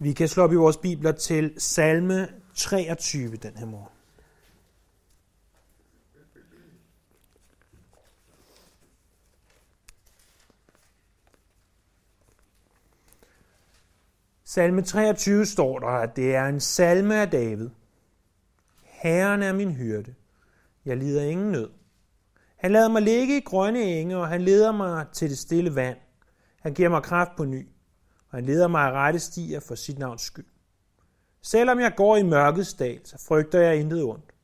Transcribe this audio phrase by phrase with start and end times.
[0.00, 3.88] Vi kan slå op i vores bibler til salme 23 den her morgen.
[14.44, 17.70] Salme 23 står der, at det er en salme af David.
[18.82, 20.14] Herren er min hyrde.
[20.84, 21.70] Jeg lider ingen nød.
[22.56, 25.98] Han lader mig ligge i grønne enge, og han leder mig til det stille vand.
[26.60, 27.68] Han giver mig kraft på ny,
[28.34, 30.46] og han leder mig af rette stier for sit navns skyld.
[31.42, 34.34] Selvom jeg går i mørkets dal, så frygter jeg intet ondt,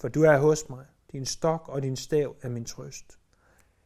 [0.00, 0.84] for du er hos mig.
[1.12, 3.18] Din stok og din stav er min trøst.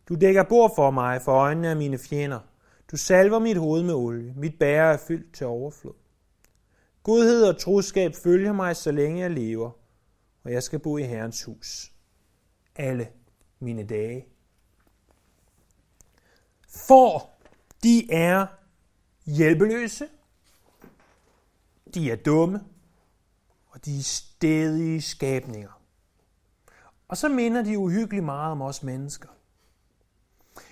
[0.09, 2.41] Du dækker bord for mig for øjnene af mine fjender.
[2.91, 4.35] Du salver mit hoved med olie.
[4.37, 5.95] Mit bære er fyldt til overflod.
[7.03, 9.71] Godhed og troskab følger mig, så længe jeg lever,
[10.45, 11.93] og jeg skal bo i Herrens hus.
[12.77, 13.09] Alle
[13.61, 14.27] mine dage.
[16.89, 17.31] For
[17.83, 18.47] de er
[19.27, 20.07] hjælpeløse,
[21.95, 22.61] de er dumme,
[23.69, 25.81] og de er stedige skabninger.
[27.09, 29.29] Og så minder de uhyggeligt meget om os mennesker.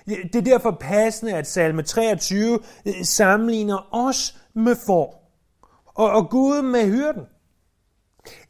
[0.06, 5.33] Det er derfor passende, at salme 23 øh, sammenligner os med får,
[5.84, 7.25] og, og Gud med hyrden.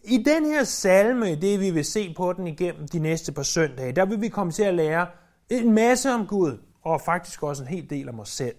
[0.05, 3.93] I den her salme, det vi vil se på den igennem de næste par søndage,
[3.93, 5.07] der vil vi komme til at lære
[5.51, 8.57] en masse om Gud, og faktisk også en hel del om os selv.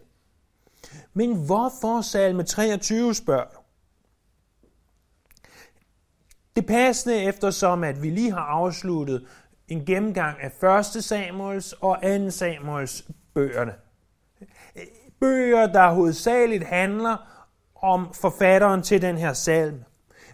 [1.14, 3.60] Men hvorfor salme 23, spørger du?
[6.56, 9.28] Det passende eftersom, at vi lige har afsluttet
[9.68, 11.04] en gennemgang af 1.
[11.04, 12.30] Samuels og 2.
[12.30, 13.74] Samuels bøgerne.
[15.20, 17.18] Bøger, der hovedsageligt handler
[17.76, 19.84] om forfatteren til den her salme.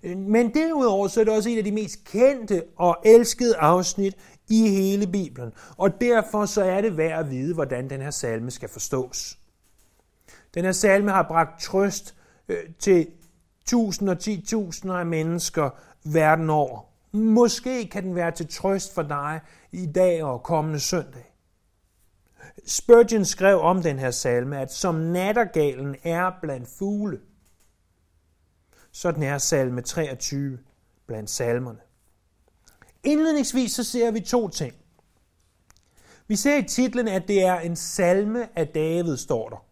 [0.03, 4.15] Men derudover så er det også et af de mest kendte og elskede afsnit
[4.49, 5.53] i hele Bibelen.
[5.77, 9.37] Og derfor så er det værd at vide, hvordan den her salme skal forstås.
[10.55, 12.15] Den her salme har bragt trøst
[12.47, 13.07] øh, til
[13.65, 15.69] tusinder og ti tusinder af mennesker
[16.03, 16.81] verden over.
[17.11, 21.31] Måske kan den være til trøst for dig i dag og kommende søndag.
[22.65, 27.19] Spurgeon skrev om den her salme, at som nattergalen er blandt fugle,
[28.91, 30.59] sådan er salme 23
[31.07, 31.79] blandt salmerne.
[33.03, 34.73] Indledningsvis så ser vi to ting.
[36.27, 39.65] Vi ser i titlen, at det er en salme af David, står der.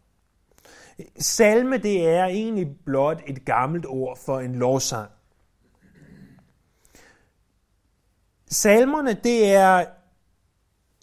[1.20, 5.10] Salme, det er egentlig blot et gammelt ord for en lovsang.
[8.50, 9.86] Salmerne, det er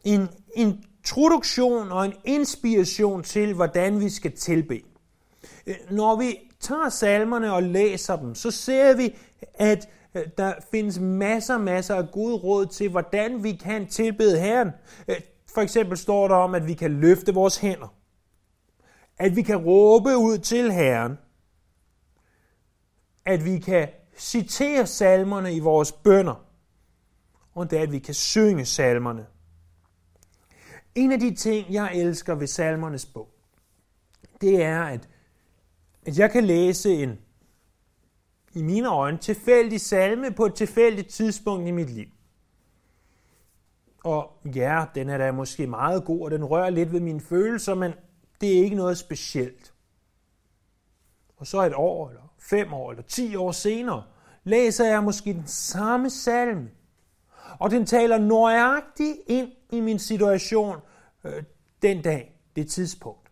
[0.04, 4.80] en introduktion og en inspiration til, hvordan vi skal tilbe.
[5.90, 9.16] Når vi tager salmerne og læser dem, så ser vi,
[9.54, 14.70] at øh, der findes masser, masser af gode råd til, hvordan vi kan tilbede Herren.
[15.08, 15.16] Øh,
[15.54, 17.94] for eksempel står der om, at vi kan løfte vores hænder.
[19.20, 21.18] At vi kan råbe ud til Herren.
[23.24, 26.50] At vi kan citere salmerne i vores bønder
[27.54, 29.26] og det er, at vi kan synge salmerne.
[30.94, 33.28] En af de ting, jeg elsker ved salmernes bog,
[34.40, 35.08] det er, at,
[36.06, 37.18] at jeg kan læse en,
[38.54, 42.08] i mine øjne, tilfældig salme på et tilfældigt tidspunkt i mit liv.
[44.04, 47.74] Og ja, den er da måske meget god, og den rører lidt ved mine følelser,
[47.74, 47.92] men
[48.40, 49.74] det er ikke noget specielt.
[51.36, 54.04] Og så et år, eller fem år, eller ti år senere,
[54.44, 56.70] læser jeg måske den samme salme,
[57.58, 60.76] og den taler nøjagtigt ind i min situation
[61.24, 61.42] øh,
[61.82, 63.30] den dag, det tidspunkt.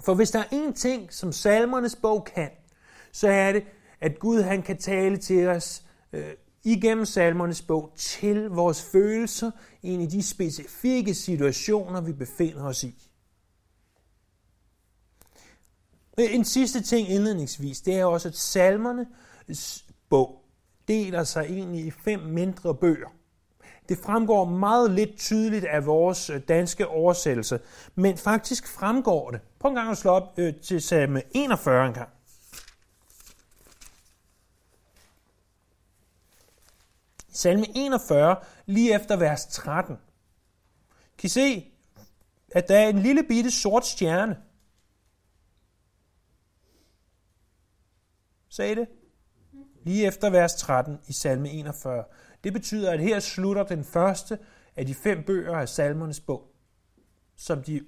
[0.00, 2.50] For hvis der er én ting, som salmernes bog kan,
[3.12, 3.64] så er det,
[4.00, 5.82] at Gud han kan tale til os
[6.12, 6.34] øh,
[6.64, 9.50] igennem salmernes bog til vores følelser
[9.82, 13.08] ind i de specifikke situationer, vi befinder os i.
[16.18, 20.42] Øh, en sidste ting indledningsvis, det er også, at salmernes bog
[20.88, 23.08] deler sig egentlig i fem mindre bøger.
[23.88, 27.60] Det fremgår meget lidt tydeligt af vores øh, danske oversættelse,
[27.94, 29.40] men faktisk fremgår det.
[29.58, 32.08] Prøv en gang at slå op øh, til salme 41 en gang.
[37.32, 38.36] Salme 41,
[38.66, 39.96] lige efter vers 13.
[41.18, 41.72] Kan I se,
[42.52, 44.36] at der er en lille bitte sort stjerne?
[48.56, 48.88] Sagde det?
[49.84, 52.04] lige efter vers 13 i salme 41.
[52.44, 54.38] Det betyder, at her slutter den første
[54.76, 56.52] af de fem bøger af salmernes bog,
[57.36, 57.80] som de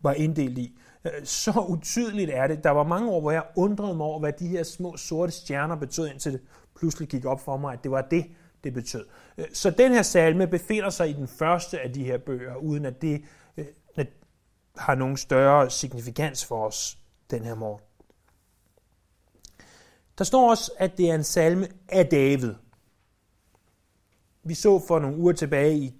[0.00, 0.78] var inddelt i.
[1.04, 2.64] Øh, så utydeligt er det.
[2.64, 5.76] Der var mange år, hvor jeg undrede mig over, hvad de her små sorte stjerner
[5.76, 6.40] betød, indtil det
[6.76, 8.26] pludselig gik op for mig, at det var det,
[8.64, 9.06] det betød.
[9.38, 12.84] Øh, så den her salme befinder sig i den første af de her bøger, uden
[12.84, 13.24] at det
[13.56, 13.66] øh,
[14.78, 16.98] har nogen større signifikans for os
[17.30, 17.85] den her morgen.
[20.18, 22.54] Der står også, at det er en salme af David.
[24.42, 25.94] Vi så for nogle uger tilbage i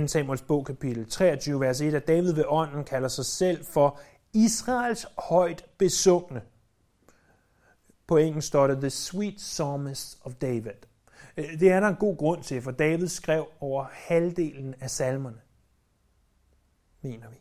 [0.00, 4.00] 2 Samuels bog, kapitel 23, vers 1, at David ved ånden kalder sig selv for
[4.32, 6.42] Israels højt besungne.
[8.06, 10.72] På engelsk står det The Sweet Psalmist of David.
[11.36, 15.40] Øh, det er der en god grund til, for David skrev over halvdelen af salmerne,
[17.02, 17.36] mener vi.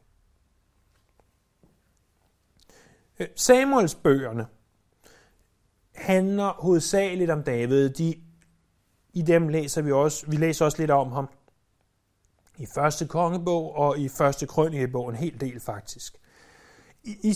[3.20, 4.48] Øh, Samuels bøgerne
[5.96, 7.90] handler hovedsageligt om David.
[7.90, 8.16] De,
[9.14, 11.30] I dem læser vi også, vi læser også lidt om ham
[12.58, 16.18] i første kongebog og i første krønikebog, en hel del faktisk.
[17.04, 17.36] I,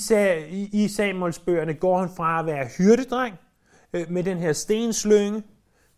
[0.50, 3.36] i, i Samuels bøgerne går han fra at være hyrdedreng
[3.94, 5.44] øh, med den her stenslynge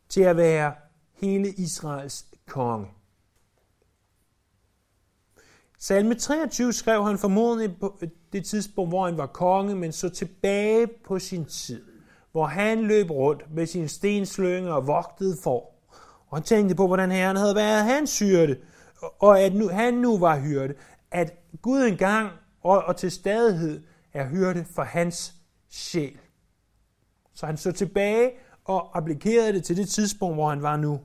[0.09, 0.73] til at være
[1.13, 2.87] hele Israels konge.
[5.79, 10.09] Salme 23 skrev han formodentlig på øh, det tidspunkt, hvor han var konge, men så
[10.09, 11.90] tilbage på sin tid,
[12.31, 15.71] hvor han løb rundt med sin stenslynge og vogtede for.
[16.27, 18.57] Og han tænkte på, hvordan herren havde været hans hyrde,
[19.19, 20.73] og at nu, han nu var hyrde,
[21.11, 22.31] at Gud engang
[22.63, 23.83] og, og til stadighed
[24.13, 25.33] er hyrde for hans
[25.69, 26.17] sjæl.
[27.33, 28.31] Så han så tilbage
[28.65, 30.99] og applikerede det til det tidspunkt, hvor han var nu.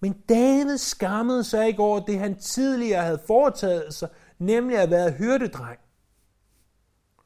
[0.00, 4.08] Men David skammede sig ikke over det, han tidligere havde foretaget sig,
[4.38, 5.78] nemlig at være hyrdedreng.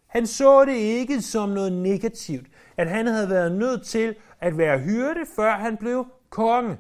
[0.07, 4.79] Han så det ikke som noget negativt, at han havde været nødt til at være
[4.79, 6.79] hyrde, før han blev konge.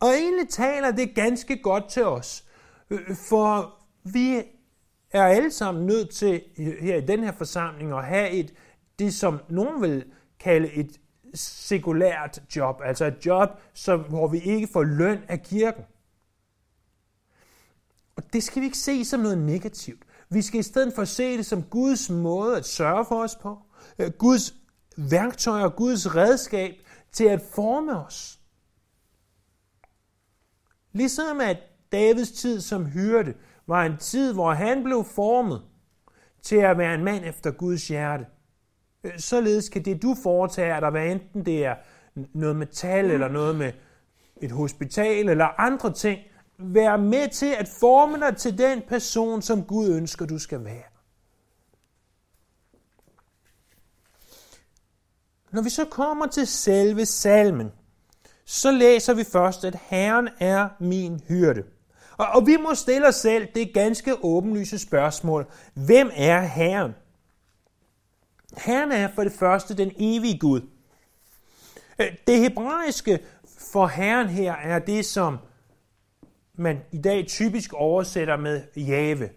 [0.00, 2.44] Og egentlig taler det ganske godt til os,
[2.90, 3.74] øh, for
[4.04, 4.42] vi
[5.10, 6.42] er alle sammen nødt til
[6.80, 8.54] her i den her forsamling at have et,
[8.98, 10.04] det som nogen vil
[10.40, 11.00] kalde et
[11.34, 15.84] sekulært job, altså et job, som, hvor vi ikke får løn af kirken.
[18.16, 20.02] Og det skal vi ikke se som noget negativt.
[20.28, 23.58] Vi skal i stedet for se det som Guds måde at sørge for os på.
[23.98, 24.54] Øh, Guds
[24.96, 26.74] værktøj og Guds redskab
[27.12, 28.40] til at forme os.
[30.92, 31.56] Ligesom at
[31.92, 33.34] Davids tid som hyrde
[33.66, 35.62] var en tid, hvor han blev formet
[36.42, 38.26] til at være en mand efter Guds hjerte.
[39.04, 41.74] Øh, således kan det, du foretager dig, hvad enten det er
[42.14, 43.72] noget med metal eller noget med
[44.42, 46.20] et hospital eller andre ting,
[46.58, 50.95] være med til at forme dig til den person, som Gud ønsker, du skal være.
[55.52, 57.72] Når vi så kommer til selve salmen,
[58.44, 61.62] så læser vi først, at Herren er min hyrde.
[62.16, 65.46] Og, og vi må stille os selv det ganske åbenlyse spørgsmål.
[65.74, 66.92] Hvem er Herren?
[68.56, 70.60] Herren er for det første den evige Gud.
[71.98, 73.18] Øh, det hebraiske
[73.72, 75.38] for Herren her er det, som
[76.54, 79.30] man i dag typisk oversætter med Jave.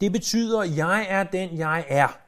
[0.00, 2.23] Det betyder, jeg er den, jeg er.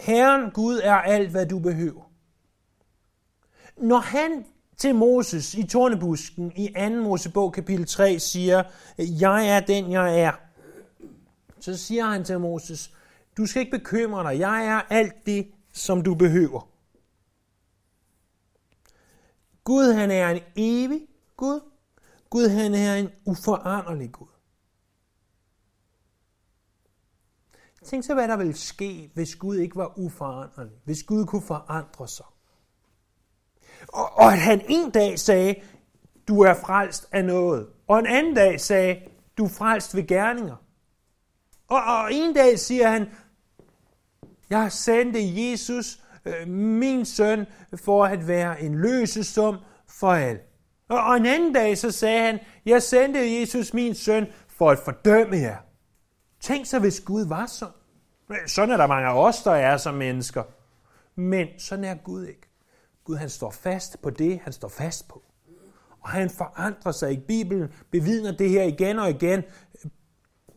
[0.00, 2.10] Herren Gud er alt, hvad du behøver.
[3.76, 4.44] Når han
[4.76, 6.90] til Moses i tornebusken i 2.
[6.90, 8.62] Mosebog kapitel 3 siger,
[8.98, 10.32] jeg er den, jeg er,
[11.60, 12.94] så siger han til Moses,
[13.36, 16.68] du skal ikke bekymre dig, jeg er alt det, som du behøver.
[19.64, 21.00] Gud han er en evig
[21.36, 21.60] Gud.
[22.30, 24.26] Gud han er en uforanderlig Gud.
[27.90, 30.72] Tænk så, hvad der ville ske, hvis Gud ikke var uforanderlig.
[30.84, 32.26] Hvis Gud kunne forandre sig.
[33.88, 35.54] Og, og at han en dag sagde,
[36.28, 37.66] du er frelst af noget.
[37.88, 39.00] Og en anden dag sagde,
[39.38, 40.56] du er frelst ved gerninger.
[41.68, 43.08] Og, og en dag siger han,
[44.50, 49.56] jeg sendte Jesus, øh, min søn, for at være en løsesum
[49.88, 50.40] for alle.
[50.88, 54.78] Og, og en anden dag så sagde han, jeg sendte Jesus, min søn, for at
[54.78, 55.58] fordømme jer.
[56.40, 57.79] Tænk så, hvis Gud var sådan.
[58.46, 60.42] Sådan er der mange af os, der er som mennesker.
[61.14, 62.50] Men sådan er Gud ikke.
[63.04, 65.22] Gud han står fast på det, han står fast på.
[66.00, 67.26] Og han forandrer sig ikke.
[67.26, 69.42] Bibelen bevidner det her igen og igen.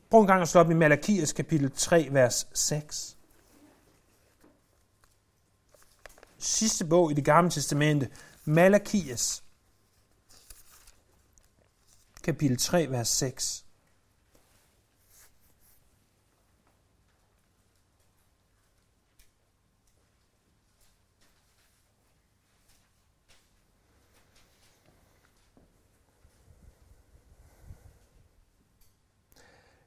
[0.09, 3.17] Prøv en gang at slå op i Malakias kapitel 3, vers 6.
[6.37, 8.09] Sidste bog i det gamle testamente,
[8.45, 9.43] Malakias
[12.23, 13.62] kapitel 3, vers 6.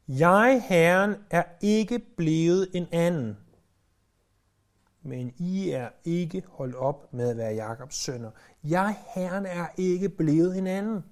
[0.08, 3.36] Jeg, Herren, er ikke blevet en anden.
[5.02, 8.30] Men I er ikke holdt op med at være Jakobs sønner.
[8.64, 11.04] Jeg, Herren, er ikke blevet en anden.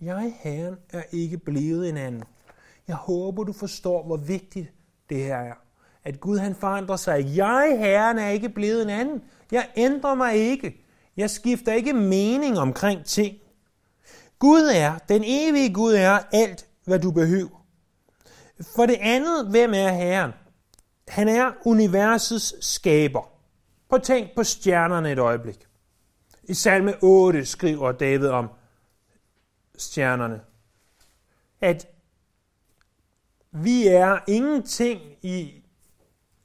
[0.00, 2.24] Jeg, Herren, er ikke blevet en anden.
[2.88, 4.72] Jeg håber, du forstår, hvor vigtigt
[5.10, 5.54] det her er.
[6.04, 7.36] At Gud han forandrer sig.
[7.36, 9.22] Jeg, Herren, er ikke blevet en anden.
[9.52, 10.84] Jeg ændrer mig ikke.
[11.16, 13.36] Jeg skifter ikke mening omkring ting.
[14.38, 17.66] Gud er, den evige Gud er alt, hvad du behøver.
[18.76, 20.32] For det andet, hvem er Herren?
[21.08, 23.30] Han er universets skaber.
[23.88, 25.66] Prøv at tænk på stjernerne et øjeblik.
[26.44, 28.48] I salme 8 skriver David om
[29.78, 30.40] stjernerne,
[31.60, 31.86] at
[33.52, 35.64] vi er ingenting i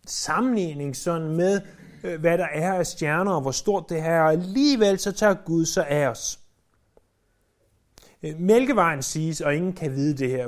[0.07, 1.61] sammenligning sådan med,
[2.03, 4.23] øh, hvad der er af stjerner, og hvor stort det her er.
[4.23, 6.39] Alligevel så tager Gud sig af os.
[8.23, 10.47] Øh, mælkevejen siges, og ingen kan vide det her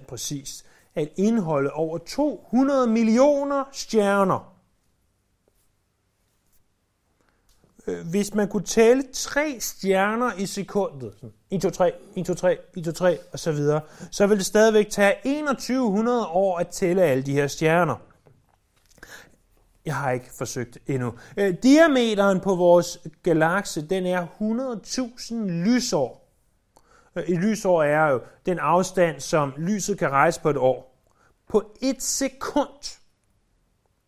[0.00, 0.64] 100% præcist,
[0.94, 4.52] at indeholde over 200 millioner stjerner.
[7.86, 11.14] Øh, hvis man kunne tælle tre stjerner i sekundet,
[11.50, 14.46] 1, 2, 3, 1, 2, 3, 1, 2, 3 og så videre, så vil det
[14.46, 17.96] stadigvæk tage 2100 år at tælle alle de her stjerner.
[19.86, 21.14] Jeg har ikke forsøgt endnu.
[21.36, 26.21] Øh, diameteren på vores galakse, den er 100.000 lysår.
[27.16, 30.92] Øh, et lysår er jo den afstand, som lyset kan rejse på et år.
[31.48, 32.98] På et sekund,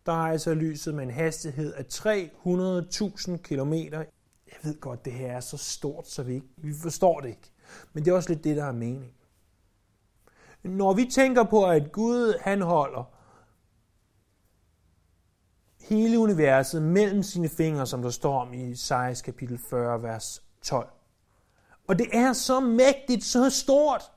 [0.05, 3.73] der rejser lyset med en hastighed af 300.000 km.
[4.47, 7.51] Jeg ved godt, det her er så stort, så vi, ikke, vi forstår det ikke.
[7.93, 9.13] Men det er også lidt det, der er mening.
[10.63, 13.15] Når vi tænker på, at Gud han holder
[15.81, 20.94] hele universet mellem sine fingre, som der står om i Isaias kapitel 40, vers 12.
[21.87, 24.11] Og det er så mægtigt, så stort,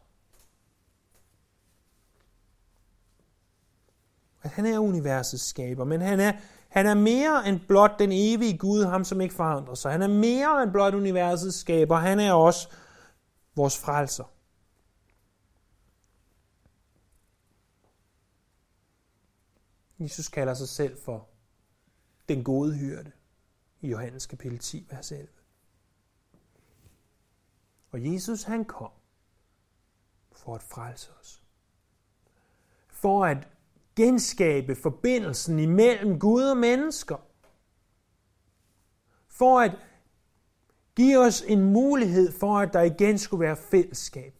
[4.42, 6.32] at han er universets skaber, men han er,
[6.68, 9.92] han er mere end blot den evige Gud, ham som ikke forandrer sig.
[9.92, 12.68] Han er mere end blot universets skaber, han er også
[13.56, 14.24] vores frelser.
[19.98, 21.28] Jesus kalder sig selv for
[22.28, 23.12] den gode hyrde
[23.80, 25.37] i Johannes kapitel 10, vers 11.
[27.98, 28.90] Og Jesus han kom
[30.32, 31.42] for at frelse os.
[32.88, 33.48] For at
[33.96, 37.16] genskabe forbindelsen imellem Gud og mennesker.
[39.28, 39.78] For at
[40.96, 44.34] give os en mulighed for, at der igen skulle være fællesskab.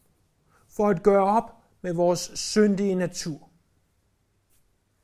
[0.69, 3.50] For at gøre op med vores syndige natur.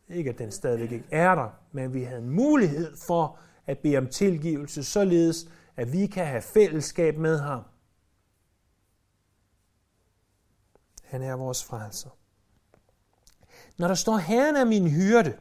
[0.09, 3.99] Ikke at den stadigvæk ikke er der, men vi havde en mulighed for at bede
[3.99, 7.63] om tilgivelse, således at vi kan have fællesskab med ham.
[11.15, 12.11] Han er vores frelser.
[13.79, 15.35] Når der står, Herren er min hyrde,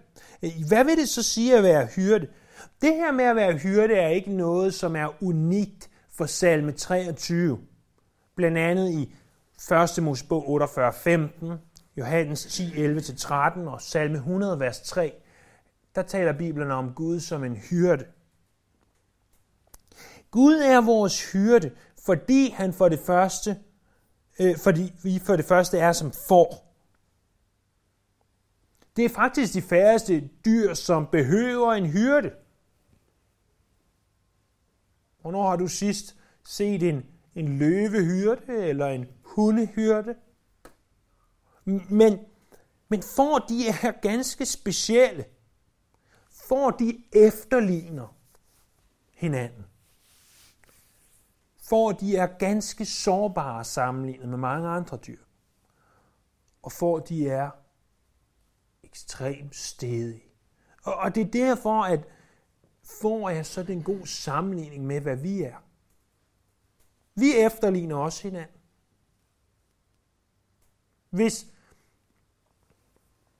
[0.44, 2.28] øh, hvad vil det så sige at være hyrde?
[2.82, 7.60] Det her med at være hyrde er ikke noget, som er unikt for salme 23.
[8.36, 9.16] Blandt andet i
[9.98, 10.04] 1.
[10.04, 11.52] Mosebog 48, 15,
[11.98, 15.14] Johannes 10, 11-13 og salme 100, vers 3.
[15.96, 18.06] Der taler Bibelen om Gud som en hyrde.
[20.32, 21.72] Gud er vores hyrde,
[22.06, 23.58] fordi han for det første,
[24.40, 26.76] øh, fordi vi for det første er som får.
[28.96, 32.32] Det er faktisk de færreste dyr, som behøver en hyrde.
[35.22, 40.16] Hvornår har du sidst set en, en løvehyrde eller en hundehyrde?
[41.90, 42.20] Men,
[42.88, 45.26] men får de er ganske specielle.
[46.32, 48.16] For de efterligner
[49.14, 49.66] hinanden.
[51.74, 55.24] For de er ganske sårbare sammenlignet med mange andre dyr.
[56.62, 57.50] Og for de er
[58.84, 60.24] ekstremt stedige.
[60.84, 62.08] Og, og det er derfor, at
[63.02, 65.56] får er så den god sammenligning med, hvad vi er.
[67.16, 68.62] Vi efterligner også hinanden.
[71.10, 71.46] Hvis,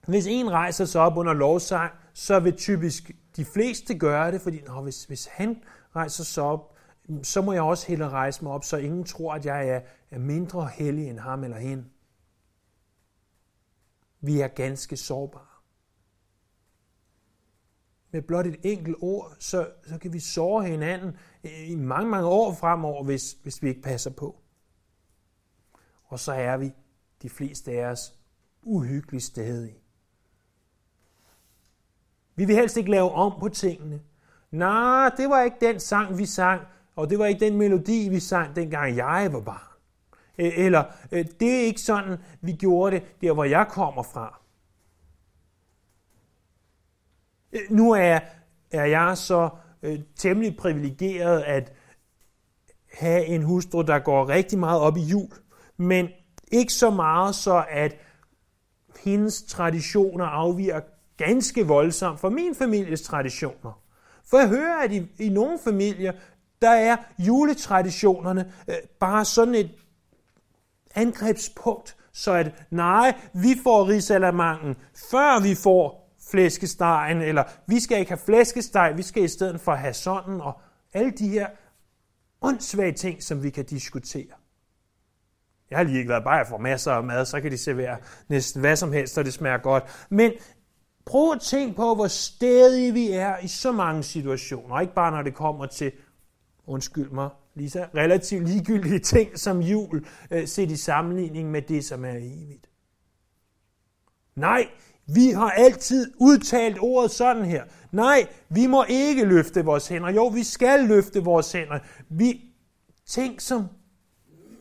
[0.06, 4.60] hvis en rejser sig op under lovsang, så vil typisk de fleste gøre det, fordi
[4.60, 5.62] når, hvis, hvis han
[5.96, 6.73] rejser sig op,
[7.22, 9.80] så må jeg også hellere rejse mig op, så ingen tror, at jeg er,
[10.10, 11.84] er mindre hellig end ham eller hende.
[14.20, 15.46] Vi er ganske sårbare.
[18.10, 21.16] Med blot et enkelt ord, så, så kan vi såre hinanden
[21.66, 24.40] i mange, mange år fremover, hvis, hvis vi ikke passer på.
[26.04, 26.72] Og så er vi,
[27.22, 28.14] de fleste af os,
[28.62, 29.76] uhyggeligt stadig.
[32.34, 34.02] Vi vil helst ikke lave om på tingene.
[34.50, 36.62] Nej, det var ikke den sang, vi sang,
[36.96, 39.74] og det var ikke den melodi, vi sang, dengang jeg var barn.
[40.38, 44.40] Eller, øh, det er ikke sådan, vi gjorde det, der hvor jeg kommer fra.
[47.70, 48.18] Nu er,
[48.70, 49.48] er jeg så
[49.82, 51.72] øh, temmelig privilegeret at
[52.92, 55.28] have en hustru, der går rigtig meget op i jul,
[55.76, 56.08] men
[56.52, 57.96] ikke så meget så, at
[59.04, 60.80] hendes traditioner afviger
[61.16, 63.80] ganske voldsomt fra min families traditioner.
[64.24, 66.12] For jeg hører, at i, i nogle familier,
[66.62, 69.70] der er juletraditionerne øh, bare sådan et
[70.94, 74.76] angrebspunkt, så at nej, vi får risalamangen,
[75.10, 79.74] før vi får flæskestegen, eller vi skal ikke have flæskesteg, vi skal i stedet for
[79.74, 80.60] have sådan, og
[80.92, 81.46] alle de her
[82.42, 84.26] åndssvage ting, som vi kan diskutere.
[85.70, 87.96] Jeg har lige ikke været bare for masser af mad, så kan de servere
[88.28, 90.06] næsten hvad som helst, og det smager godt.
[90.10, 90.32] Men
[91.06, 94.80] prøv at tænke på, hvor stedige vi er i så mange situationer.
[94.80, 95.92] Ikke bare når det kommer til,
[96.66, 102.04] undskyld mig, Lisa, relativt ligegyldige ting som jul, øh, set i sammenligning med det, som
[102.04, 102.70] er evigt.
[104.36, 104.68] Nej,
[105.06, 107.64] vi har altid udtalt ordet sådan her.
[107.92, 110.10] Nej, vi må ikke løfte vores hænder.
[110.10, 111.78] Jo, vi skal løfte vores hænder.
[112.08, 112.40] Vi
[113.06, 113.66] ting, som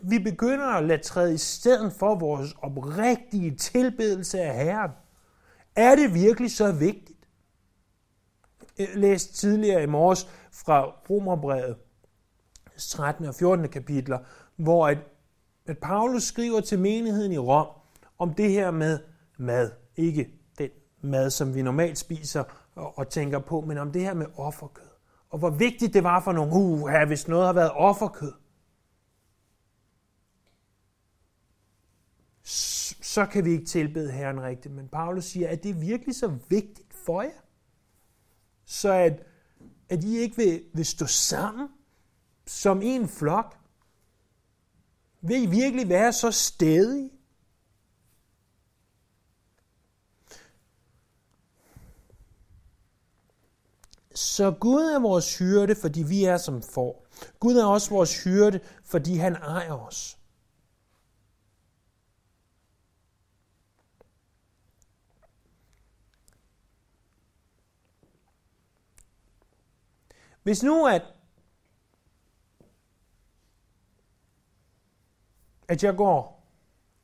[0.01, 4.91] vi begynder at lade træde i stedet for vores oprigtige tilbedelse af Herren.
[5.75, 7.27] Er det virkelig så vigtigt?
[8.77, 11.75] Jeg læste tidligere i morges fra Romerbrevet,
[12.77, 13.25] 13.
[13.25, 13.69] og 14.
[13.69, 14.19] kapitler,
[14.55, 14.97] hvor at,
[15.65, 17.67] at Paulus skriver til menigheden i Rom
[18.19, 18.99] om det her med
[19.37, 19.71] mad.
[19.95, 20.69] Ikke den
[21.01, 22.43] mad, som vi normalt spiser
[22.75, 24.89] og, og tænker på, men om det her med offerkød.
[25.29, 28.33] Og hvor vigtigt det var for nogle, uh, hvis noget har været offerkød.
[33.13, 34.73] så kan vi ikke tilbede Herren rigtigt.
[34.73, 37.41] Men Paulus siger, at det er virkelig så vigtigt for jer,
[38.65, 39.23] så at,
[39.89, 41.69] at I ikke vil, vil stå sammen
[42.45, 43.57] som en flok.
[45.21, 47.11] Vil I virkelig være så stedige?
[54.15, 57.05] Så Gud er vores hyrde, fordi vi er som får.
[57.39, 60.17] Gud er også vores hyrde, fordi han ejer os.
[70.43, 71.12] Hvis nu at,
[75.73, 76.47] at jeg går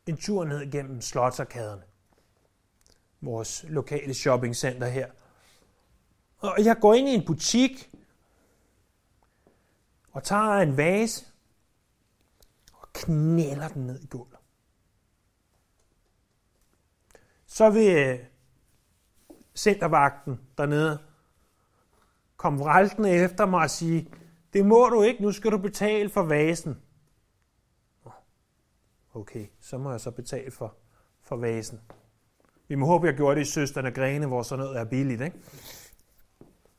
[0.08, 1.84] en tur ned gennem Slotsarkaderne,
[3.22, 5.08] vores lokale shoppingcenter her,
[6.38, 7.90] og jeg går ind i en butik
[10.12, 11.26] og tager en vase
[12.74, 14.40] og knælder den ned i gulvet.
[17.46, 18.20] Så vil øh,
[19.56, 21.00] centervagten dernede
[22.38, 24.14] komme vræltende efter mig og sige,
[24.54, 26.82] det må du ikke, nu skal du betale for vasen.
[29.20, 30.76] Okay, så må jeg så betale for,
[31.22, 31.82] for vasen.
[32.68, 35.38] Vi må håbe, jeg gjorde det i Søsterne Grene, hvor sådan noget er billigt, ikke?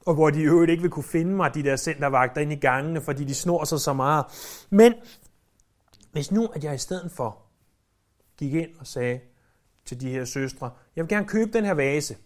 [0.07, 2.57] Og hvor de i øvrigt ikke vil kunne finde mig, de der centervagter ind i
[2.57, 4.25] gangene, fordi de snor sig så meget.
[4.71, 4.95] Men
[6.13, 7.43] hvis nu, at jeg i stedet for
[8.37, 9.21] gik ind og sagde
[9.85, 12.17] til de her søstre, jeg vil gerne købe den her vase.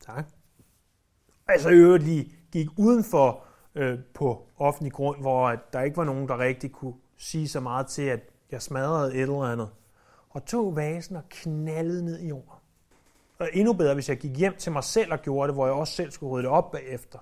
[0.00, 0.24] Tak.
[1.48, 6.28] Altså i øvrigt lige gik udenfor øh, på offentlig grund, hvor der ikke var nogen,
[6.28, 9.70] der rigtig kunne sige så meget til, at jeg smadrede et eller andet.
[10.30, 12.60] Og tog vasen og knaldede ned i jorden.
[13.38, 15.74] Og endnu bedre, hvis jeg gik hjem til mig selv og gjorde det, hvor jeg
[15.74, 17.18] også selv skulle rydde det op bagefter.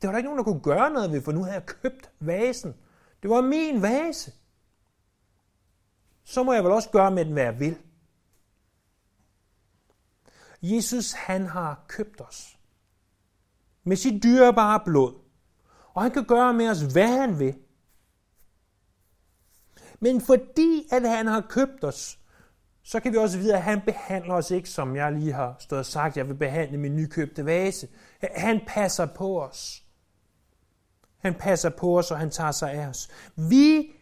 [0.00, 2.10] Det var der ikke nogen, der kunne gøre noget ved, for nu havde jeg købt
[2.20, 2.74] vasen.
[3.22, 4.32] Det var min vase.
[6.24, 7.78] Så må jeg vel også gøre med den, hvad jeg vil.
[10.62, 12.58] Jesus, han har købt os
[13.84, 15.14] med sit dyrebare blod.
[15.94, 17.54] Og han kan gøre med os, hvad han vil.
[20.02, 22.18] Men fordi at han har købt os,
[22.82, 25.78] så kan vi også vide, at han behandler os ikke, som jeg lige har stået
[25.78, 27.88] og sagt, jeg vil behandle min nykøbte vase.
[28.20, 29.82] Han passer på os.
[31.18, 33.08] Han passer på os, og han tager sig af os.
[33.36, 33.92] Vi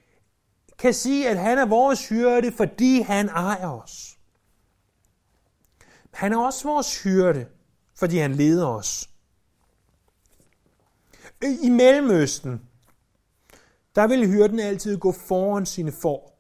[0.79, 4.19] kan sige, at han er vores hyrde, fordi han ejer os.
[6.13, 7.47] Han er også vores hyrde,
[7.95, 9.11] fordi han leder os.
[11.43, 12.70] I Mellemøsten,
[13.95, 16.31] der vil hyrden altid gå foran sine får.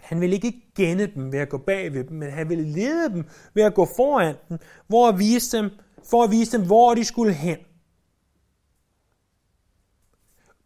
[0.00, 3.10] Han vil ikke gænde dem ved at gå bag ved dem, men han vil lede
[3.10, 5.70] dem ved at gå foran dem, hvor at vise dem,
[6.10, 7.58] for at vise dem, hvor de skulle hen.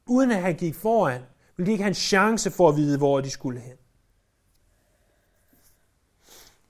[0.06, 1.20] Uden at han gik foran,
[1.56, 3.76] ville de ikke have en chance for at vide, hvor de skulle hen.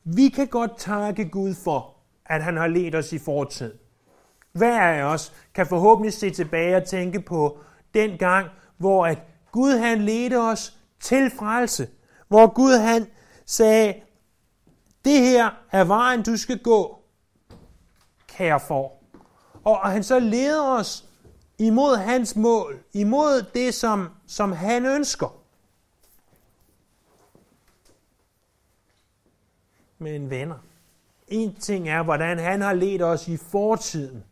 [0.04, 1.96] Vi kan godt takke Gud for,
[2.26, 3.74] at han har ledt os i fortid.
[4.52, 7.58] Hver af os kan forhåbentlig se tilbage og tænke på
[7.94, 9.18] den gang, hvor at
[9.52, 11.88] Gud han ledte os til frelse.
[12.28, 13.06] Hvor Gud han
[13.46, 13.94] sagde,
[15.04, 16.98] det her er vejen, du skal gå,
[18.26, 18.92] kære for.
[19.64, 21.04] Og han så leder os
[21.58, 25.40] imod hans mål, imod det, som, som han ønsker.
[29.98, 30.58] Men venner.
[31.28, 34.24] En ting er, hvordan han har ledt os i fortiden.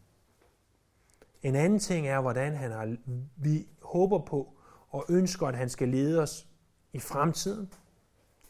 [1.42, 2.96] En anden ting er, hvordan han har,
[3.36, 4.54] vi håber på
[4.90, 6.46] og ønsker, at han skal lede os
[6.92, 7.72] i fremtiden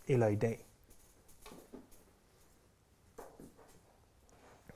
[0.07, 0.66] eller i dag.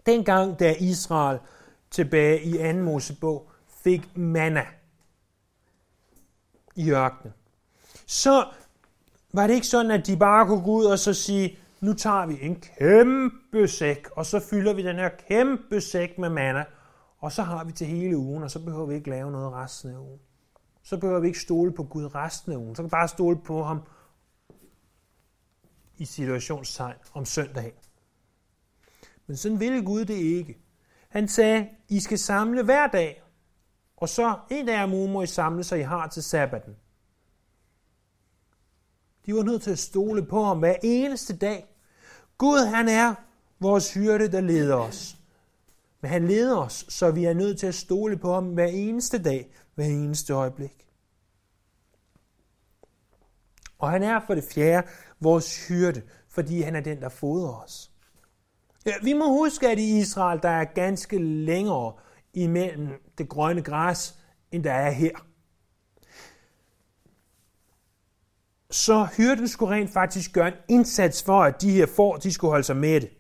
[0.07, 1.39] Dengang, da Israel
[1.91, 2.79] tilbage i 2.
[2.83, 4.67] Mosebog fik manna
[6.75, 7.35] i ørkenen,
[8.07, 8.45] så
[9.33, 12.27] var det ikke sådan, at de bare kunne gå ud og så sige, nu tager
[12.27, 16.65] vi en kæmpe sæk, og så fylder vi den her kæmpe sæk med manna,
[17.27, 19.91] og så har vi til hele ugen, og så behøver vi ikke lave noget resten
[19.91, 20.21] af ugen.
[20.83, 22.75] Så behøver vi ikke stole på Gud resten af ugen.
[22.75, 23.83] Så kan vi bare stole på ham
[25.97, 27.73] i situationstegn om søndagen.
[29.27, 30.59] Men sådan ville Gud det ikke.
[31.09, 33.23] Han sagde, I skal samle hver dag,
[33.97, 36.77] og så en dag om ugen må I samle, så I har til sabbaten.
[39.27, 41.77] De var nødt til at stole på ham hver eneste dag.
[42.39, 43.15] Gud, han er
[43.61, 45.17] vores hyrde, der leder os.
[46.07, 49.23] Men han leder os, så vi er nødt til at stole på ham hver eneste
[49.23, 50.87] dag, hver eneste øjeblik.
[53.79, 54.89] Og han er for det fjerde
[55.21, 57.91] vores hyrde, fordi han er den, der fodrer os.
[58.87, 61.93] Ja, vi må huske, at i Israel der er ganske længere
[62.35, 62.89] imellem
[63.19, 64.15] det grønne græs,
[64.53, 65.27] end der er her.
[68.71, 72.51] Så hyrden skulle rent faktisk gøre en indsats for, at de her får, de skulle
[72.51, 73.11] holde sig med det.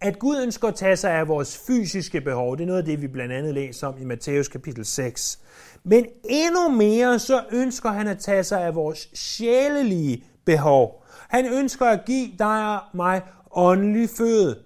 [0.00, 3.02] At Gud ønsker at tage sig af vores fysiske behov, det er noget af det,
[3.02, 5.40] vi blandt andet læser om i Matthæus kapitel 6.
[5.84, 11.04] Men endnu mere så ønsker han at tage sig af vores sjælelige behov.
[11.28, 14.58] Han ønsker at give dig og mig åndelig føde.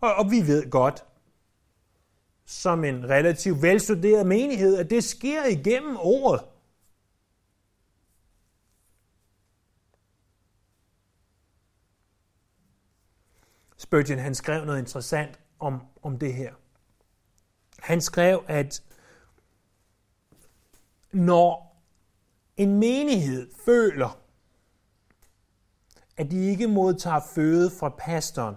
[0.00, 1.04] Og, og vi ved godt,
[2.46, 6.40] som en relativt velstuderet menighed, at det sker igennem ordet.
[13.84, 16.54] Spurgeon han skrev noget interessant om, om det her.
[17.78, 18.82] Han skrev, at
[21.12, 21.76] når
[22.56, 24.20] en menighed føler,
[26.16, 28.56] at de ikke modtager føde fra pastoren,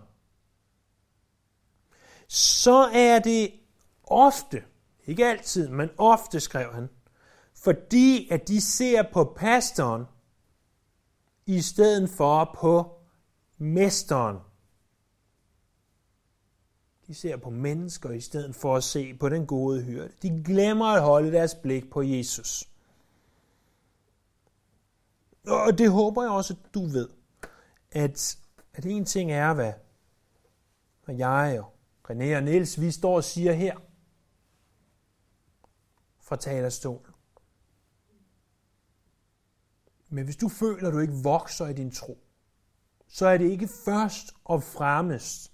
[2.27, 3.51] så er det
[4.03, 4.63] ofte,
[5.05, 6.89] ikke altid, men ofte, skrev han,
[7.55, 10.05] fordi at de ser på pastoren
[11.45, 13.01] i stedet for på
[13.57, 14.46] mesteren.
[17.07, 20.11] De ser på mennesker i stedet for at se på den gode hyrde.
[20.21, 22.69] De glemmer at holde deres blik på Jesus.
[25.47, 27.09] Og det håber jeg også, at du ved,
[27.91, 28.37] at,
[28.73, 29.73] at en ting er, hvad,
[31.05, 31.73] hvad jeg og
[32.09, 33.77] René og Niels, vi står og siger her
[36.19, 37.13] fra talerstolen.
[40.09, 42.17] Men hvis du føler, at du ikke vokser i din tro,
[43.07, 45.51] så er det ikke først og fremmest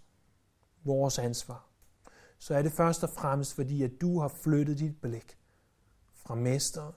[0.83, 1.69] vores ansvar.
[2.37, 5.37] Så er det først og fremmest fordi, at du har flyttet dit blik
[6.13, 6.91] fra mester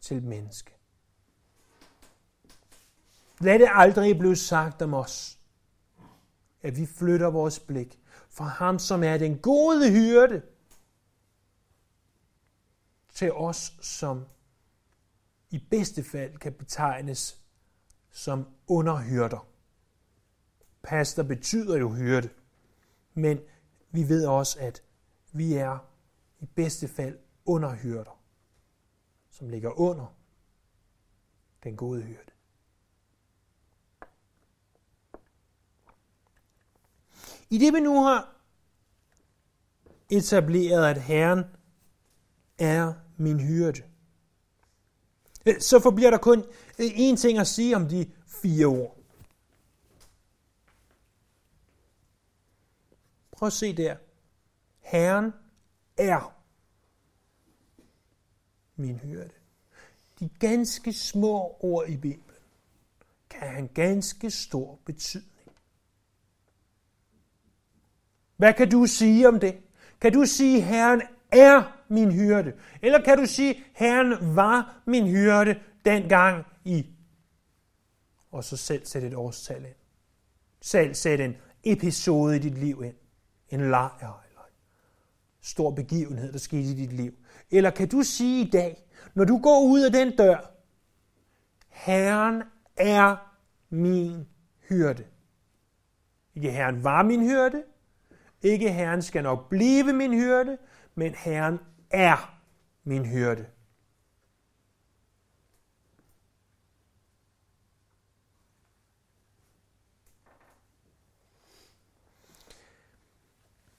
[0.00, 0.74] til menneske.
[3.40, 5.38] Lad det aldrig blive sagt om os,
[6.62, 10.42] at vi flytter vores blik fra ham, som er den gode hyrde,
[13.14, 14.24] til os, som
[15.50, 17.40] i bedste fald kan betegnes
[18.10, 19.46] som underhyrder.
[20.82, 22.28] Pastor betyder jo hyrde,
[23.14, 23.40] men
[23.90, 24.82] vi ved også, at
[25.32, 25.78] vi er
[26.40, 28.20] i bedste fald underhyrder,
[29.30, 30.16] som ligger under
[31.64, 32.30] den gode hyrde.
[37.50, 38.34] I det vi nu har
[40.10, 41.44] etableret, at Herren
[42.58, 43.82] er min hyrde,
[45.46, 46.38] øh, så forbliver der kun
[46.78, 48.93] øh, én ting at sige om de fire ord.
[53.44, 53.96] Prøv at se der.
[54.80, 55.32] Herren
[55.96, 56.36] er
[58.76, 59.30] min hyrde.
[60.20, 62.36] De ganske små ord i Bibelen
[63.30, 65.48] kan have en ganske stor betydning.
[68.36, 69.58] Hvad kan du sige om det?
[70.00, 71.02] Kan du sige, Herren
[71.32, 72.52] er min hyrde?
[72.82, 76.86] Eller kan du sige, Herren var min hyrde dengang i?
[78.30, 79.74] Og så selv sætte et årstal ind.
[80.60, 82.94] Selv sætte en episode i dit liv ind.
[83.48, 84.54] En lejr eller en
[85.40, 87.12] stor begivenhed, der skete i dit liv.
[87.50, 90.50] Eller kan du sige i dag, når du går ud af den dør,
[91.68, 92.42] Herren
[92.76, 93.16] er
[93.70, 94.28] min
[94.68, 95.04] hyrde.
[96.34, 97.62] Ikke Herren var min hyrde,
[98.42, 100.58] ikke Herren skal nok blive min hyrde,
[100.94, 101.58] men Herren
[101.90, 102.40] er
[102.84, 103.46] min hyrde.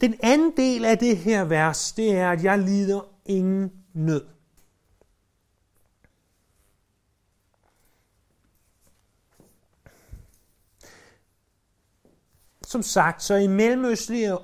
[0.01, 4.25] Den anden del af det her vers, det er, at jeg lider ingen nød.
[12.67, 14.37] Som sagt, så i mellemøstlige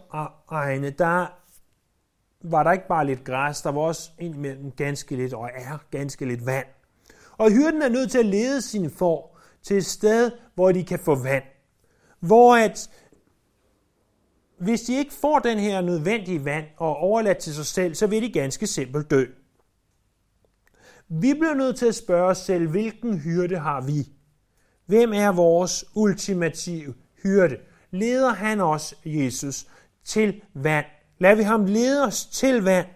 [0.49, 1.27] egne, der
[2.41, 6.25] var der ikke bare lidt græs, der var også indimellem ganske lidt, og er ganske
[6.25, 6.65] lidt vand.
[7.37, 10.99] Og hyrden er nødt til at lede sine får til et sted, hvor de kan
[10.99, 11.43] få vand.
[12.19, 12.89] Hvor at,
[14.61, 18.21] hvis de ikke får den her nødvendige vand og overladt til sig selv, så vil
[18.21, 19.25] de ganske simpelt dø.
[21.09, 24.09] Vi bliver nødt til at spørge os selv, hvilken hyrde har vi?
[24.85, 26.93] Hvem er vores ultimative
[27.23, 27.57] hyrde?
[27.91, 29.65] Leder han os, Jesus,
[30.03, 30.85] til vand?
[31.19, 32.87] Lad vi ham lede os til vand?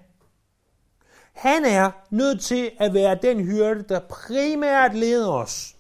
[1.34, 5.76] Han er nødt til at være den hyrde, der primært leder os.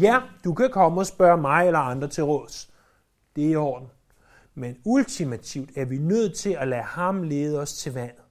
[0.00, 2.70] Ja, du kan komme og spørge mig eller andre til råds.
[3.36, 3.88] Det er i orden.
[4.58, 8.24] Men ultimativt er vi nødt til at lade ham lede os til vandet.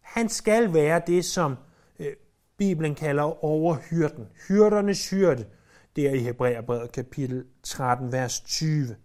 [0.00, 1.56] Han skal være det, som
[1.98, 2.16] øh,
[2.56, 4.28] Bibelen kalder overhyrden.
[4.48, 5.46] Hyrdernes hyrde.
[5.96, 8.96] der i Hebræerbrevet kapitel 13, vers 20.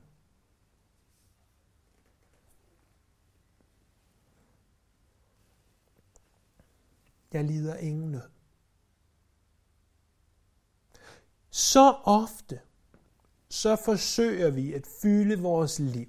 [7.34, 8.29] Jeg lider ingen nød.
[11.49, 12.60] Så ofte,
[13.55, 16.07] så forsøger vi at fylde vores liv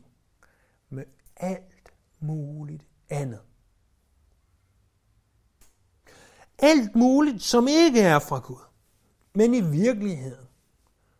[0.88, 1.04] med
[1.36, 3.40] alt muligt andet.
[6.58, 8.64] Alt muligt, som ikke er fra Gud.
[9.34, 10.46] Men i virkeligheden,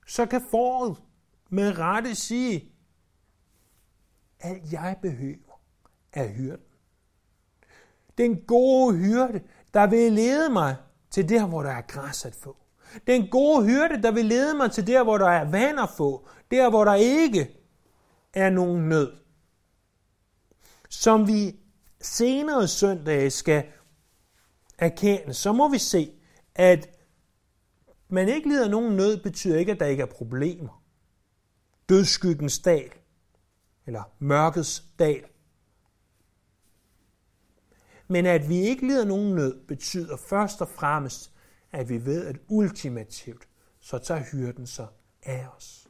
[0.06, 1.02] så kan foråret
[1.50, 2.72] med rette sige,
[4.40, 5.60] alt jeg behøver
[6.12, 6.66] er hyrden.
[8.18, 9.42] Den gode hyrde,
[9.74, 10.76] der vil lede mig
[11.10, 12.65] til der, hvor der er græs at få.
[13.06, 16.28] Den gode hyrde, der vil lede mig til der, hvor der er vand at få.
[16.50, 17.50] Der, hvor der ikke
[18.32, 19.12] er nogen nød.
[20.88, 21.56] Som vi
[22.00, 23.64] senere søndage skal
[24.78, 26.12] erkende, så må vi se,
[26.54, 26.90] at
[28.08, 30.82] man ikke lider nogen nød, betyder ikke, at der ikke er problemer.
[31.88, 32.90] Dødskyggens dal,
[33.86, 35.24] eller mørkets dal,
[38.08, 41.32] men at vi ikke lider nogen nød, betyder først og fremmest,
[41.72, 43.48] at vi ved, at ultimativt,
[43.80, 44.88] så tager hyrden sig
[45.22, 45.88] af os.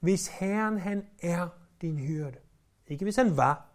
[0.00, 1.48] Hvis Herren han er
[1.80, 2.38] din hyrde,
[2.86, 3.70] ikke hvis han var,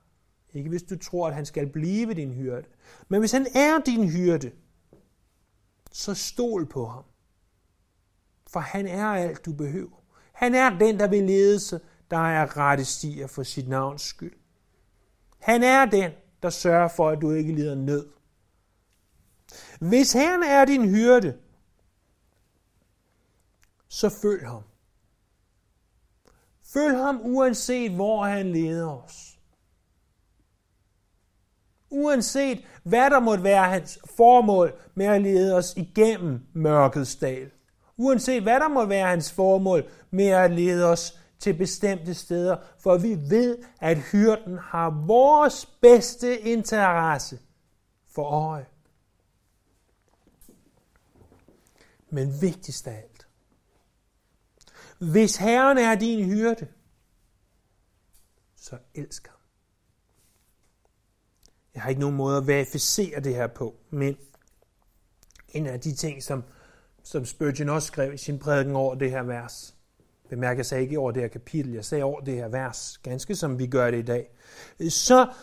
[0.54, 2.68] ikke hvis du tror, at han skal blive din hyrde,
[3.08, 4.52] men hvis han er din hyrde,
[5.92, 7.04] så stol på ham.
[8.48, 10.04] For han er alt, du behøver.
[10.34, 11.80] Han er den, der vil lede sig
[12.12, 14.38] der er rette stier for sit navns skyld.
[15.40, 16.12] Han er den,
[16.46, 18.08] der sørger for, at du ikke lider nød.
[19.80, 21.38] Hvis han er din hyrde,
[23.88, 24.64] så følg ham.
[26.74, 29.38] Følg ham uanset hvor han leder os.
[31.90, 37.52] Uanset hvad der måtte være hans formål med at lede os igennem mørkets dal.
[37.98, 42.98] Uanset hvad der må være hans formål med at lede os til bestemte steder, for
[42.98, 47.40] vi ved, at hyrden har vores bedste interesse
[48.08, 48.66] for øje.
[52.10, 53.28] Men vigtigst af alt,
[54.98, 56.68] hvis Herren er din hyrde,
[58.56, 59.38] så elsk ham.
[61.74, 64.18] Jeg har ikke nogen måde at verificere det her på, men
[65.48, 66.44] en af de ting, som,
[67.04, 69.75] som Spurgeon også skrev i sin prædiken over det her vers,
[70.30, 73.36] Bemærk, jeg sagde ikke over det her kapitel, jeg sagde over det her vers, ganske
[73.36, 74.30] som vi gør det i dag.
[74.90, 75.34] Så,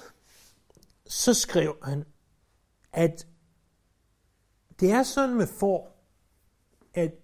[1.06, 2.04] så skrev han,
[2.92, 3.26] at
[4.80, 6.04] det er sådan med får,
[6.94, 7.14] at,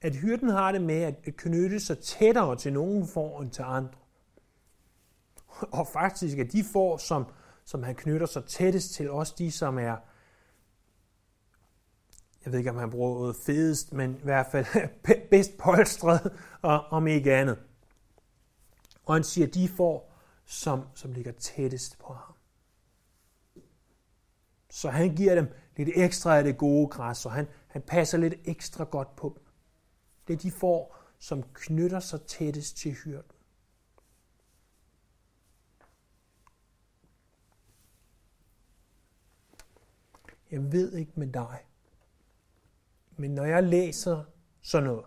[0.00, 3.98] at hyrden har det med at knytte sig tættere til nogen får end til andre.
[5.60, 7.26] Og faktisk er de får, som,
[7.64, 9.96] som han knytter sig tættest til, også de, som er
[12.44, 14.66] jeg ved ikke, om han bruger ordet fedest, men i hvert fald
[15.30, 17.58] bedst polstret, og om ikke andet.
[19.04, 22.34] Og han siger, de får, som, som ligger tættest på ham.
[24.70, 28.34] Så han giver dem lidt ekstra af det gode græs, og han, han passer lidt
[28.44, 29.46] ekstra godt på dem.
[30.28, 33.30] Det er de får, som knytter sig tættest til hyrden.
[40.50, 41.66] Jeg ved ikke med dig,
[43.16, 44.24] men når jeg læser
[44.62, 45.04] sådan noget,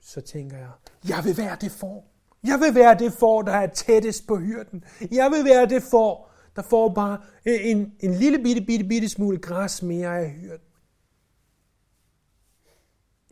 [0.00, 0.70] så tænker jeg,
[1.08, 2.04] jeg vil være det for.
[2.44, 4.84] Jeg vil være det for, der er tættest på hyrden.
[5.10, 9.38] Jeg vil være det for, der får bare en, en lille bitte, bitte, bitte smule
[9.38, 10.66] græs mere af hyrden.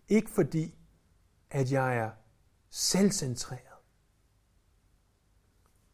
[0.09, 0.75] Ikke fordi,
[1.51, 2.11] at jeg er
[2.71, 3.61] selvcentreret,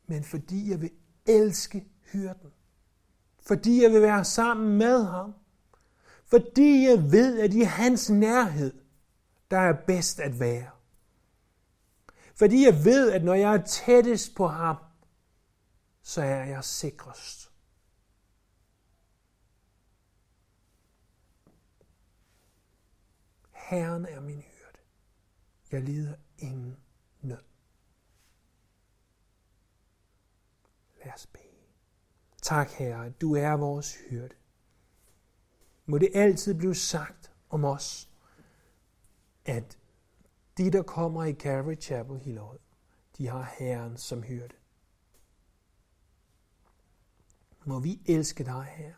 [0.06, 0.90] men fordi jeg vil
[1.26, 2.50] elske hyrden.
[3.46, 5.34] Fordi jeg vil være sammen med ham.
[6.28, 8.80] Fordi jeg ved, at i hans nærhed,
[9.50, 10.70] der er bedst at være.
[12.34, 14.76] Fordi jeg ved, at når jeg er tættest på ham,
[16.02, 17.52] så er jeg sikrest.
[23.52, 24.78] Herren er min hyrde.
[25.72, 26.76] Jeg lider ingen
[27.20, 27.42] nød.
[31.04, 31.42] Lad os bede.
[32.42, 34.37] Tak, Herre, du er vores hyrde.
[35.90, 38.10] Må det altid blive sagt om os,
[39.44, 39.78] at
[40.58, 42.58] de, der kommer i Calvary Chapel Hillerød,
[43.18, 44.54] de har Herren som hyrde.
[47.64, 48.94] Må vi elske dig, Herre.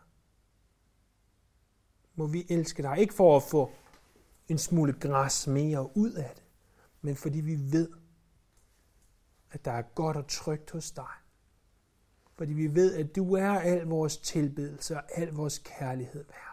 [2.15, 3.73] Må vi elske dig, ikke for at få
[4.49, 6.45] en smule græs mere ud af det,
[7.01, 7.89] men fordi vi ved,
[9.51, 11.15] at der er godt og trygt hos dig.
[12.35, 16.50] Fordi vi ved, at du er al vores tilbedelse og al vores kærlighed værd.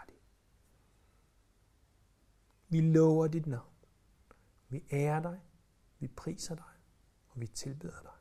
[2.69, 3.73] Vi lover dit navn.
[4.69, 5.39] Vi ærer dig,
[5.99, 6.63] vi priser dig,
[7.27, 8.16] og vi tilbeder dig.